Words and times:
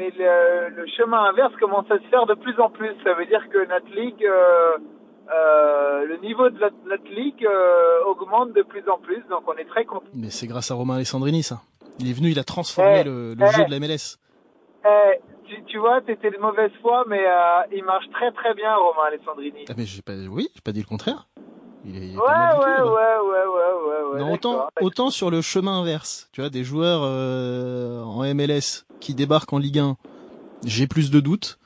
mais 0.00 0.10
le, 0.16 0.74
le 0.80 0.86
chemin 0.96 1.24
inverse 1.24 1.52
commence 1.60 1.84
à 1.90 1.98
se 1.98 2.04
faire 2.08 2.24
de 2.24 2.34
plus 2.34 2.58
en 2.58 2.70
plus. 2.70 2.90
Ça 3.04 3.12
veut 3.12 3.26
dire 3.26 3.46
que 3.50 3.58
notre 3.68 3.90
ligue, 3.94 4.24
euh, 4.24 4.78
euh, 5.30 6.06
le 6.06 6.16
niveau 6.18 6.48
de 6.48 6.58
notre, 6.58 6.76
notre 6.86 7.10
ligue 7.10 7.44
euh, 7.46 8.04
augmente 8.06 8.54
de 8.54 8.62
plus 8.62 8.82
en 8.88 8.96
plus, 8.98 9.22
donc 9.28 9.42
on 9.46 9.52
est 9.58 9.66
très 9.68 9.84
content. 9.84 10.06
Mais 10.14 10.30
c'est 10.30 10.46
grâce 10.46 10.70
à 10.70 10.74
Romain 10.74 10.94
Alessandrini, 10.96 11.42
ça. 11.42 11.60
Il 11.98 12.08
est 12.08 12.14
venu, 12.14 12.30
il 12.30 12.38
a 12.38 12.44
transformé 12.44 13.00
Eh, 13.00 13.04
le, 13.04 13.34
le 13.34 13.44
eh. 13.46 13.52
jeu 13.52 13.64
de 13.66 13.70
la 13.70 13.78
MLS. 13.78 14.16
Eh, 14.86 15.18
tu, 15.46 15.62
tu 15.64 15.78
vois, 15.78 16.00
t'étais 16.00 16.30
de 16.30 16.38
mauvaise 16.38 16.72
foi, 16.80 17.04
mais 17.06 17.22
il 17.72 17.84
marche 17.84 18.08
très 18.12 18.32
très 18.32 18.54
bien, 18.54 18.74
Romain 18.74 19.08
Alessandrini. 19.08 19.66
Ah 19.68 19.74
mais 19.76 19.84
j'ai 19.84 20.00
pas, 20.00 20.14
oui, 20.30 20.48
j'ai 20.54 20.62
pas 20.62 20.72
dit 20.72 20.80
le 20.80 20.86
contraire. 20.86 21.26
Il 21.84 21.96
est, 21.96 22.06
il 22.08 22.14
est 22.14 22.18
Ouais, 22.18 22.24
pas 22.26 22.34
mal 22.34 22.56
du 22.58 22.60
tout, 22.82 22.88
ouais, 22.88 22.90
ouais, 22.90 23.28
ouais, 23.28 23.46
ouais, 23.46 24.04
ouais, 24.04 24.12
ouais. 24.14 24.20
Non, 24.20 24.32
autant, 24.34 24.68
autant 24.80 25.10
sur 25.10 25.30
le 25.30 25.40
chemin 25.40 25.80
inverse, 25.80 26.28
tu 26.32 26.40
vois, 26.42 26.50
des 26.50 26.62
joueurs 26.64 27.00
euh, 27.04 28.02
en 28.02 28.22
MLS 28.34 28.84
qui 29.00 29.14
débarquent 29.14 29.52
en 29.54 29.58
Ligue 29.58 29.78
1, 29.78 29.96
j'ai 30.64 30.86
plus 30.86 31.10
de 31.10 31.20
doutes. 31.20 31.58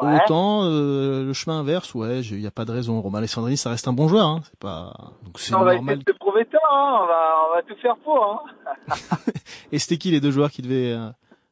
Ouais. 0.00 0.16
Autant 0.24 0.62
euh, 0.64 1.24
le 1.24 1.32
chemin 1.32 1.60
inverse, 1.60 1.94
ouais, 1.94 2.20
il 2.20 2.40
y 2.40 2.46
a 2.46 2.50
pas 2.50 2.64
de 2.64 2.72
raison. 2.72 3.00
Romain 3.00 3.18
Alessandrini, 3.18 3.56
ça 3.56 3.70
reste 3.70 3.86
un 3.88 3.92
bon 3.92 4.08
joueur, 4.08 4.26
hein. 4.26 4.40
C'est 4.44 4.58
pas, 4.58 4.92
donc 5.22 5.38
c'est 5.38 5.54
on 5.54 5.58
va 5.60 5.74
essayer 5.74 5.76
normal. 5.78 5.98
de 5.98 6.04
te 6.04 6.18
prouver 6.18 6.44
tort, 6.46 6.60
hein. 6.72 7.00
on, 7.02 7.06
va, 7.06 7.34
on 7.50 7.54
va 7.56 7.62
tout 7.62 7.76
faire 7.80 7.96
pour. 7.98 8.24
Hein. 8.24 8.94
Et 9.72 9.78
c'était 9.78 9.98
qui 9.98 10.10
les 10.10 10.20
deux 10.20 10.30
joueurs 10.30 10.50
qui 10.50 10.62
devaient 10.62 10.92
euh, 10.92 11.08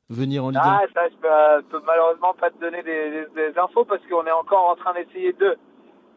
venir 0.09 0.45
en 0.45 0.51
Ligue 0.51 0.59
1 0.59 0.63
Ah, 0.65 0.81
ça, 0.95 1.01
je 1.09 1.15
peux, 1.17 1.67
peux 1.69 1.85
malheureusement 1.87 2.35
pas 2.41 2.51
te 2.51 2.59
donner 2.61 2.83
des, 2.83 3.11
des- 3.11 3.53
des 3.53 3.59
infos 3.59 3.85
parce 3.85 4.01
qu'on 4.11 4.27
est 4.27 4.33
encore 4.33 4.71
en 4.71 4.75
train 4.77 4.95
d'essayer 4.95 5.33
d'eux. 5.35 5.57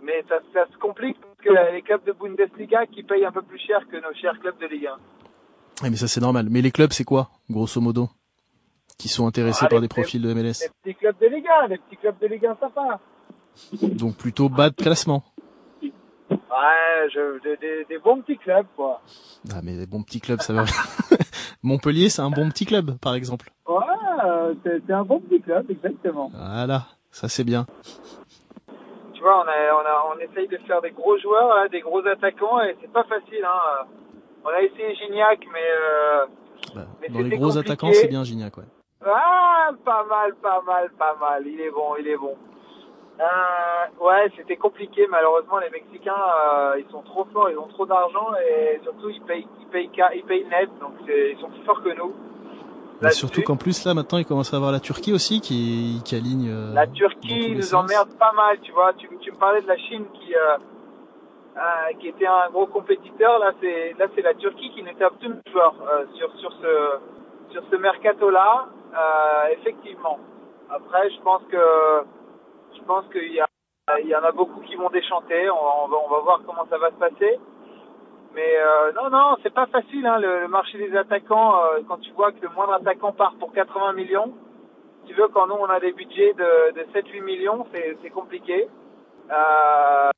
Mais 0.03 0.23
ça, 0.27 0.35
ça 0.53 0.65
se 0.71 0.77
complique 0.77 1.17
parce 1.21 1.41
que 1.57 1.73
les 1.73 1.81
clubs 1.81 2.03
de 2.05 2.11
Bundesliga 2.11 2.85
qui 2.87 3.03
payent 3.03 3.25
un 3.25 3.31
peu 3.31 3.41
plus 3.41 3.59
cher 3.59 3.79
que 3.89 3.95
nos 3.97 4.13
chers 4.13 4.37
clubs 4.39 4.59
de 4.59 4.67
Ligue 4.67 4.87
1. 4.87 5.83
Ouais, 5.83 5.89
mais 5.89 5.95
ça 5.95 6.07
c'est 6.07 6.21
normal. 6.21 6.47
Mais 6.49 6.61
les 6.61 6.71
clubs, 6.71 6.91
c'est 6.91 7.03
quoi, 7.03 7.29
grosso 7.49 7.79
modo, 7.81 8.09
qui 8.97 9.07
sont 9.07 9.25
intéressés 9.27 9.65
Ah, 9.65 9.69
par 9.69 9.81
des 9.81 9.87
profils 9.87 10.21
de 10.21 10.33
MLS 10.33 10.61
Les 10.61 10.69
petits 10.83 10.95
clubs 10.99 11.15
de 11.19 11.27
Ligue 11.27 11.47
1, 11.63 11.67
les 11.67 11.77
petits 11.77 11.97
clubs 11.97 12.19
de 12.19 12.27
Ligue 12.27 12.45
1 12.45 12.57
sympas. 12.59 12.99
Donc 13.83 14.15
plutôt 14.17 14.49
bas 14.49 14.69
de 14.69 14.75
classement. 14.75 15.23
Ouais, 16.31 17.09
je, 17.13 17.41
des, 17.43 17.57
des, 17.57 17.85
des 17.85 17.97
bons 17.97 18.21
petits 18.21 18.37
clubs, 18.37 18.65
quoi. 18.75 19.01
Ah 19.51 19.61
mais 19.63 19.75
des 19.75 19.85
bons 19.87 20.03
petits 20.03 20.21
clubs, 20.21 20.41
ça 20.41 20.53
va. 20.53 20.65
Montpellier, 21.63 22.09
c'est 22.09 22.21
un 22.21 22.29
bon 22.29 22.49
petit 22.49 22.65
club, 22.65 22.97
par 22.99 23.15
exemple. 23.15 23.51
Ouais, 23.67 23.75
euh, 24.25 24.53
c'est 24.63 24.93
un 24.93 25.03
bon 25.03 25.19
petit 25.19 25.41
club, 25.41 25.69
exactement. 25.71 26.29
Voilà, 26.33 26.87
ça 27.11 27.27
c'est 27.29 27.43
bien. 27.43 27.65
Tu 29.23 29.29
vois, 29.29 29.37
on, 29.39 29.47
a, 29.47 29.73
on, 29.73 29.85
a, 29.85 30.13
on 30.13 30.19
essaye 30.19 30.49
de 30.49 30.57
faire 30.67 30.81
des 30.81 30.91
gros 30.91 31.17
joueurs, 31.17 31.47
là, 31.55 31.69
des 31.69 31.79
gros 31.79 32.05
attaquants, 32.05 32.59
et 32.59 32.75
c'est 32.81 32.91
pas 32.91 33.05
facile. 33.05 33.45
Hein. 33.45 33.85
On 34.43 34.49
a 34.49 34.61
essayé 34.61 34.93
Gignac, 34.95 35.39
mais... 35.53 35.63
Euh, 35.63 36.25
Bah, 36.75 36.81
Mais 36.99 37.07
dans 37.07 37.19
les 37.19 37.29
gros 37.37 37.45
compliqué. 37.47 37.59
attaquants, 37.71 37.93
c'est 37.93 38.09
bien 38.09 38.25
Gignac, 38.25 38.57
ouais. 38.57 38.65
Ah, 39.05 39.69
pas 39.85 40.03
mal, 40.09 40.35
pas 40.41 40.61
mal, 40.67 40.89
pas 40.99 41.15
mal. 41.21 41.47
Il 41.47 41.61
est 41.61 41.69
bon, 41.71 41.95
il 41.97 42.05
est 42.09 42.17
bon. 42.17 42.35
Euh, 43.21 44.03
ouais, 44.05 44.29
c'était 44.35 44.57
compliqué. 44.57 45.07
Malheureusement, 45.09 45.59
les 45.59 45.69
Mexicains, 45.69 46.11
euh, 46.17 46.75
ils 46.79 46.91
sont 46.91 47.03
trop 47.03 47.23
forts, 47.31 47.49
ils 47.49 47.57
ont 47.57 47.67
trop 47.69 47.85
d'argent 47.85 48.27
et 48.45 48.81
surtout 48.83 49.09
ils 49.09 49.21
payent, 49.21 49.47
ils 49.61 49.67
payent, 49.67 49.89
ils 50.15 50.23
payent 50.25 50.45
net, 50.49 50.67
donc 50.81 50.95
ils 51.07 51.37
sont 51.39 51.49
plus 51.49 51.63
forts 51.63 51.81
que 51.81 51.95
nous. 51.95 52.13
Là-dessus. 53.01 53.19
surtout 53.19 53.41
qu'en 53.41 53.57
plus 53.57 53.83
là 53.85 53.93
maintenant 53.93 54.17
il 54.17 54.25
commence 54.25 54.53
à 54.53 54.57
avoir 54.57 54.71
la 54.71 54.79
Turquie 54.79 55.11
aussi 55.13 55.41
qui, 55.41 56.01
qui 56.05 56.15
aligne. 56.15 56.49
euh, 56.49 56.73
La 56.73 56.87
Turquie 56.87 57.55
nous 57.55 57.75
emmerde 57.75 58.09
pas 58.17 58.31
mal, 58.33 58.59
tu 58.61 58.71
vois. 58.71 58.93
Tu, 58.93 59.09
tu 59.19 59.31
me 59.31 59.37
parlais 59.37 59.61
de 59.61 59.67
la 59.67 59.77
Chine 59.77 60.05
qui, 60.13 60.33
euh, 60.35 60.57
euh, 61.57 61.93
qui 61.99 62.07
était 62.07 62.27
un 62.27 62.49
gros 62.51 62.67
compétiteur. 62.67 63.39
Là, 63.39 63.51
c'est 63.61 63.93
là 63.99 64.05
c'est 64.15 64.21
la 64.21 64.33
Turquie 64.35 64.71
qui 64.73 64.83
nous 64.83 64.93
tape 64.93 65.13
tous 65.19 65.29
nos 65.29 65.51
joueurs 65.51 65.75
euh, 65.81 66.05
sur 66.17 66.29
sur 66.39 66.51
ce 66.61 66.99
sur 67.51 67.63
ce 67.69 67.75
mercato 67.75 68.29
là. 68.29 68.67
effectivement. 69.59 70.19
Après, 70.69 71.09
je 71.09 71.21
pense 71.21 71.41
que 71.51 71.63
je 72.77 72.81
pense 72.83 73.05
qu'il 73.11 73.33
y 73.33 73.41
a 73.41 73.47
il 74.01 74.07
y 74.07 74.15
en 74.15 74.23
a 74.23 74.31
beaucoup 74.31 74.61
qui 74.61 74.75
vont 74.75 74.89
déchanter. 74.89 75.49
On, 75.49 75.83
on 75.85 75.87
va 75.89 75.97
on 76.05 76.09
va 76.09 76.19
voir 76.21 76.39
comment 76.45 76.65
ça 76.69 76.77
va 76.77 76.89
se 76.89 76.95
passer. 76.95 77.39
Mais 78.35 78.55
euh, 78.57 78.91
non, 78.93 79.09
non, 79.11 79.37
c'est 79.43 79.53
pas 79.53 79.67
facile 79.67 80.05
hein, 80.07 80.17
le, 80.19 80.41
le 80.41 80.47
marché 80.47 80.77
des 80.79 80.95
attaquants. 80.97 81.55
euh, 81.55 81.81
quand 81.87 81.97
tu 81.97 82.11
vois 82.13 82.31
que 82.31 82.41
le 82.41 82.49
moindre 82.49 82.73
attaquant 82.73 83.11
part 83.11 83.35
pour 83.39 83.53
80 83.53 83.93
millions, 83.93 84.33
tu 85.05 85.13
veux, 85.13 85.27
quand 85.27 85.47
nous 85.47 85.55
on 85.55 85.65
a 85.69 85.79
des 85.79 85.91
budgets 85.91 86.33
de, 86.33 86.73
de 86.73 86.81
7-8 86.93 87.21
millions, 87.23 87.65
c'est 87.71 88.09
compliqué. 88.09 88.67
Euh, 89.31 90.09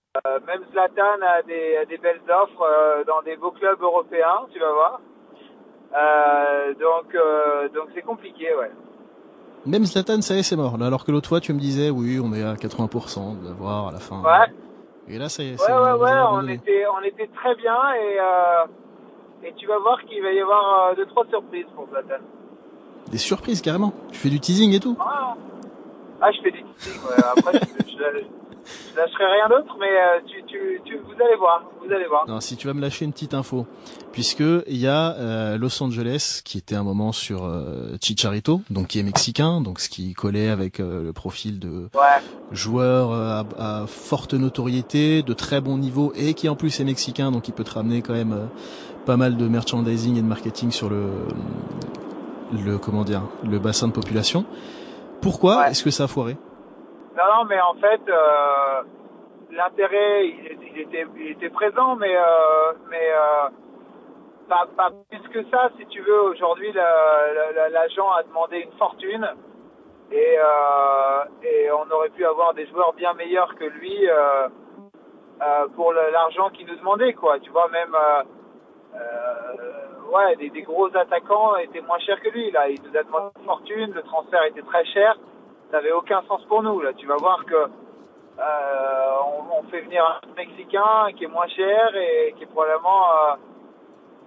même 0.48 0.62
Zlatan 0.72 1.22
a 1.22 1.42
des, 1.42 1.78
a 1.78 1.86
des 1.86 1.98
belles 1.98 2.22
offres 2.30 2.62
euh, 2.62 3.04
dans 3.04 3.22
des 3.24 3.36
beaux 3.36 3.52
clubs 3.52 3.82
européens, 3.82 4.48
tu 4.54 4.60
vas 4.60 4.72
voir. 4.72 5.02
Donc 6.80 7.16
donc 7.74 7.88
c'est 7.94 8.02
compliqué, 8.02 8.54
ouais. 8.56 8.72
Même 9.66 9.84
Zlatan, 9.86 10.22
ça 10.22 10.36
y 10.36 10.40
est, 10.40 10.44
c'est 10.44 10.56
mort. 10.56 10.78
Là, 10.78 10.86
alors 10.88 11.04
que 11.06 11.12
l'autre 11.12 11.28
fois 11.30 11.40
tu 11.42 11.52
me 11.54 11.60
disais 11.60 11.90
oui, 11.90 12.20
on 12.24 12.34
est 12.34 12.44
à 12.44 12.54
80% 12.54 13.42
de 13.42 13.48
l'avoir 13.48 13.88
à 13.90 13.92
la 13.92 14.00
fin. 14.00 14.22
Ouais, 14.22 14.54
Et 15.08 15.18
là 15.18 15.26
ouais, 15.26 15.30
c'est- 15.30 15.56
ouais, 15.56 15.72
avez 15.72 16.02
ouais. 16.04 16.12
On 16.32 16.48
était 16.48 16.84
on 17.00 17.04
était 17.04 17.28
très 17.28 17.56
bien 17.56 17.76
et 17.94 18.20
euh, 18.20 18.66
et 19.48 19.54
tu 19.56 19.68
vas 19.68 19.78
voir 19.80 20.02
qu'il 20.06 20.22
va 20.24 20.32
y 20.32 20.40
avoir 20.40 20.90
euh, 20.90 20.96
deux 20.96 21.06
trois 21.06 21.26
surprises 21.28 21.68
pour 21.76 21.88
Zlatan. 21.90 22.24
Des 23.12 23.18
surprises 23.20 23.62
carrément. 23.62 23.94
Tu 24.12 24.18
fais 24.18 24.30
du 24.30 24.40
teasing 24.40 24.74
et 24.74 24.80
tout. 24.80 24.98
Ah, 25.00 25.36
ah 26.22 26.32
je 26.32 26.42
fais 26.42 26.52
des 26.52 26.64
teasings, 26.64 27.02
ouais. 27.04 27.24
Après 27.38 27.54
je, 27.54 27.84
je, 27.92 28.20
je 28.20 28.26
lâcherai 28.96 29.26
rien 29.26 29.48
d'autre, 29.50 29.76
mais 29.80 29.88
euh, 29.88 30.20
tu, 30.26 30.44
tu, 30.48 30.82
tu, 30.86 30.98
vous 30.98 31.14
allez 31.24 31.36
voir, 31.38 31.64
vous 31.86 31.92
allez 31.94 32.08
voir. 32.08 32.26
Non, 32.28 32.40
si 32.40 32.56
tu 32.58 32.68
vas 32.68 32.74
me 32.74 32.82
lâcher 32.82 33.06
une 33.06 33.12
petite 33.14 33.34
info, 33.34 33.66
puisque 34.12 34.40
il 34.40 34.78
y 34.78 34.88
a 34.88 35.14
euh, 35.16 35.58
Los 35.58 35.82
Angeles 35.84 36.42
qui 36.44 36.58
était 36.58 36.76
un 36.76 36.84
moment 36.84 37.12
sur 37.12 37.46
euh, 37.46 37.96
Chicharito, 38.02 38.62
donc 38.70 38.88
qui 38.88 39.00
est 39.00 39.04
mexicain, 39.04 39.62
donc 39.62 39.80
ce 39.80 39.90
qui 39.90 40.14
collait 40.14 40.50
avec 40.50 40.80
euh, 40.80 41.04
le 41.04 41.14
profil 41.14 41.60
de 41.60 41.90
Ouais, 41.94 42.22
joueur 42.52 43.12
euh, 43.12 43.44
à, 43.58 43.82
à 43.82 43.88
forte 43.88 44.34
notoriété, 44.34 45.22
de 45.24 45.34
très 45.34 45.62
bon 45.62 45.78
niveau 45.78 46.12
et 46.16 46.34
qui 46.34 46.50
en 46.50 46.56
plus 46.56 46.80
est 46.80 46.86
mexicain, 46.86 47.32
donc 47.32 47.48
il 47.48 47.54
peut 47.54 47.64
te 47.64 47.72
ramener 47.74 48.02
quand 48.02 48.14
même 48.14 48.34
euh, 48.34 48.46
pas 49.06 49.18
mal 49.18 49.38
de 49.38 49.48
merchandising 49.48 50.18
et 50.18 50.22
de 50.22 50.28
marketing 50.28 50.72
sur 50.72 50.90
le 50.90 51.10
le 52.64 52.78
comment 52.78 53.04
dire 53.04 53.22
le 53.44 53.60
bassin 53.60 53.88
de 53.88 53.92
population. 53.94 54.46
Pourquoi 55.22 55.60
Ouais. 55.62 55.72
est-ce 55.72 55.84
que 55.84 55.90
ça 55.92 56.04
a 56.04 56.08
foiré? 56.08 56.38
Non, 57.16 57.24
non, 57.38 57.46
mais 57.46 57.60
en 57.62 57.74
fait, 57.76 58.02
euh, 58.10 58.84
l'intérêt, 59.52 60.28
il, 60.28 60.80
était- 60.82 61.06
il 61.16 61.32
était, 61.32 61.50
présent, 61.50 61.96
mais, 61.96 62.16
euh, 62.16 62.74
mais 62.90 63.10
euh, 63.12 63.50
pas, 64.50 64.90
plus 65.10 65.22
que 65.30 65.44
ça, 65.50 65.70
si 65.78 65.86
tu 65.88 66.02
veux. 66.02 66.22
Aujourd'hui, 66.24 66.72
la- 66.74 67.34
la- 67.34 67.52
la- 67.54 67.70
l'agent 67.70 68.12
a 68.12 68.24
demandé 68.24 68.58
une 68.60 68.78
fortune 68.78 69.28
et, 70.12 70.38
on 71.72 71.92
aurait 71.92 72.10
pu 72.10 72.26
avoir 72.26 72.54
des 72.54 72.68
joueurs 72.68 72.94
bien 72.94 73.14
meilleurs 73.14 73.56
que 73.56 73.66
lui 73.66 74.08
pour 75.76 75.94
l'argent 75.94 76.50
qu'il 76.50 76.68
nous 76.68 76.76
demandait, 76.76 77.14
quoi. 77.14 77.40
Tu 77.40 77.50
vois, 77.52 77.68
même... 77.70 77.96
ouais, 80.14 80.36
des, 80.38 80.50
des 80.50 80.62
gros 80.64 80.96
attaquants 80.96 81.56
étaient 81.58 81.82
moins 81.82 82.00
chers 82.00 82.22
que 82.22 82.30
lui. 82.30 82.52
Là, 82.52 82.70
il 82.70 82.82
nous 82.84 82.96
a 82.98 83.04
demandé 83.04 83.32
une 83.40 83.46
fortune, 83.46 83.92
le 83.94 84.04
transfert 84.04 84.44
était 84.44 84.62
très 84.64 84.86
cher. 84.86 85.18
N'avait 85.76 85.92
aucun 85.92 86.22
sens 86.30 86.42
pour 86.46 86.64
nous. 86.64 86.80
Là, 86.80 86.94
tu 86.94 87.06
vas 87.06 87.18
voir 87.18 87.44
que 87.44 87.54
euh, 87.54 89.16
on, 89.28 89.60
on 89.60 89.64
fait 89.70 89.82
venir 89.82 90.04
un 90.24 90.34
Mexicain 90.36 91.08
qui 91.18 91.26
est 91.26 91.28
moins 91.28 91.48
cher 91.50 91.94
et 91.96 92.34
qui 92.38 92.44
est 92.44 92.48
probablement 92.48 93.04
euh, 93.10 93.36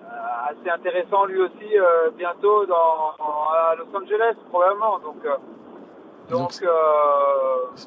euh, 0.05 0.51
assez 0.51 0.69
intéressant 0.69 1.25
lui 1.25 1.41
aussi 1.41 1.71
bientôt 2.19 2.67
dans, 2.67 3.15
à 3.51 3.75
Los 3.77 3.87
Angeles 3.97 4.35
probablement. 4.51 4.99
Donc, 4.99 5.17
donc, 6.29 6.53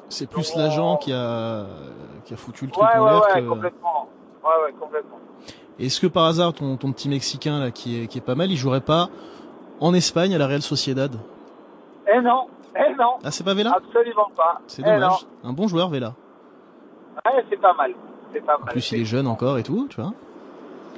C'est 0.08 0.28
plus 0.28 0.56
l'agent 0.56 0.94
on- 0.94 0.96
qui 0.96 1.12
a 1.12 1.64
qui 2.24 2.34
a 2.34 2.36
foutu 2.36 2.66
le 2.66 2.72
truc 2.72 2.82
ouais, 2.84 2.98
en 2.98 3.04
l'air 3.06 3.22
ouais, 3.22 3.40
que- 3.42 3.48
complètement. 3.48 4.08
Ouais, 4.44 4.64
ouais, 4.64 4.72
complètement. 4.80 5.18
Est-ce 5.78 6.00
que 6.00 6.06
par 6.08 6.24
hasard 6.24 6.52
ton, 6.52 6.76
ton 6.76 6.92
petit 6.92 7.08
Mexicain 7.08 7.60
là 7.60 7.70
qui 7.70 8.02
est, 8.02 8.06
qui 8.08 8.18
est 8.18 8.26
pas 8.26 8.34
mal, 8.34 8.50
il 8.50 8.56
jouerait 8.56 8.80
pas 8.80 9.08
en 9.80 9.94
Espagne 9.94 10.34
à 10.34 10.38
la 10.38 10.46
Real 10.48 10.62
Sociedad? 10.62 11.12
Eh 12.12 12.20
non, 12.20 12.46
eh 12.76 12.94
non, 12.94 13.14
Ah 13.24 13.30
c'est 13.30 13.44
pas 13.44 13.54
Vela 13.54 13.72
absolument 13.76 14.30
pas. 14.36 14.60
C'est 14.66 14.82
Eh 14.82 14.90
dommage. 14.90 15.26
Un 15.44 15.52
bon 15.52 15.68
joueur 15.68 15.88
Vela. 15.88 16.14
Ouais, 17.26 17.44
c'est 17.50 17.60
pas 17.60 17.74
mal. 17.74 17.92
C'est 18.32 18.44
pas 18.44 18.56
En 18.56 18.60
mal. 18.64 18.68
plus 18.72 18.92
il 18.92 19.02
est 19.02 19.04
jeune 19.04 19.26
encore 19.26 19.58
et 19.58 19.62
tout, 19.62 19.86
tu 19.90 20.00
vois. 20.00 20.12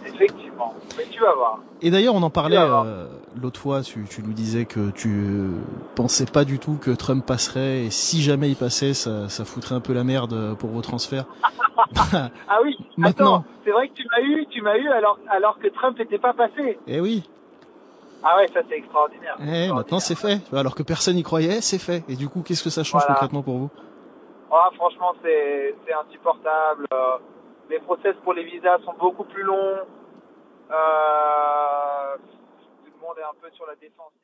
Effectivement. 0.06 0.74
Mais 0.98 1.04
tu 1.10 1.20
vas 1.20 1.34
voir. 1.34 1.58
Et 1.80 1.90
d'ailleurs 1.90 2.14
on 2.14 2.22
en 2.22 2.30
parlait 2.30 2.56
euh, 2.58 3.06
l'autre 3.40 3.58
fois, 3.58 3.80
tu, 3.82 4.04
tu 4.04 4.22
nous 4.22 4.32
disais 4.34 4.64
que 4.66 4.90
tu 4.90 5.08
euh, 5.08 5.50
pensais 5.94 6.26
pas 6.26 6.44
du 6.44 6.58
tout 6.58 6.76
que 6.80 6.90
Trump 6.90 7.24
passerait 7.24 7.84
et 7.84 7.90
si 7.90 8.22
jamais 8.22 8.50
il 8.50 8.56
passait 8.56 8.94
ça, 8.94 9.28
ça 9.28 9.44
foutrait 9.44 9.74
un 9.74 9.80
peu 9.80 9.92
la 9.94 10.04
merde 10.04 10.54
pour 10.58 10.70
vos 10.70 10.82
transferts. 10.82 11.24
Ah 11.96 12.58
oui, 12.62 12.76
Maintenant. 12.96 13.34
attends, 13.36 13.44
c'est 13.64 13.70
vrai 13.72 13.88
que 13.88 13.94
tu 13.94 14.06
m'as 14.10 14.20
eu, 14.22 14.46
tu 14.46 14.62
m'as 14.62 14.76
eu 14.76 14.88
alors, 14.88 15.18
alors 15.28 15.58
que 15.58 15.66
Trump 15.68 15.98
n'était 15.98 16.18
pas 16.18 16.32
passé. 16.32 16.78
eh 16.86 17.00
oui, 17.00 17.28
Ah 18.26 18.36
ouais, 18.38 18.48
ça 18.54 18.60
c'est 18.68 18.76
extraordinaire. 18.78 19.36
eh, 19.40 19.70
maintenant 19.72 20.00
c'est 20.00 20.14
fait. 20.14 20.40
Vois, 20.50 20.60
Alors 20.60 20.74
que 20.74 20.82
personne 20.82 21.14
n'y 21.16 21.22
croyait, 21.22 21.60
c'est 21.60 21.78
fait. 21.78 22.02
Et 22.08 22.16
du 22.16 22.28
coup 22.28 22.42
qu'est-ce 22.42 22.64
que 22.64 22.70
ça 22.70 22.82
change 22.82 23.02
Voilà. 23.02 23.14
concrètement 23.14 23.42
pour 23.42 23.58
vous? 23.58 23.70
Ah, 24.50 24.70
franchement, 24.76 25.12
c'est 25.22 25.74
c'est 25.86 25.92
insupportable. 25.92 26.86
Euh, 26.94 27.18
les 27.68 27.80
process 27.80 28.14
pour 28.22 28.32
les 28.34 28.44
visas 28.44 28.78
sont 28.84 28.94
beaucoup 29.00 29.24
plus 29.24 29.42
longs. 29.42 29.78
Euh, 30.70 32.16
tout 32.84 32.90
le 32.94 33.00
monde 33.06 33.18
est 33.18 33.22
un 33.22 33.34
peu 33.42 33.50
sur 33.54 33.66
la 33.66 33.74
défensive. 33.74 34.20